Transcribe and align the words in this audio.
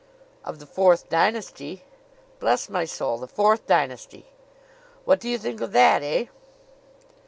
"Of 0.43 0.57
the 0.57 0.65
Fourth 0.65 1.09
Dynasty!" 1.09 1.83
"Bless 2.39 2.69
my 2.69 2.85
soul! 2.85 3.19
The 3.19 3.27
Fourth 3.27 3.67
Dynasty!" 3.67 4.25
"What 5.05 5.19
do 5.19 5.29
you 5.29 5.37
think 5.37 5.61
of 5.61 5.73
that 5.73 6.01
eh?" 6.01 6.25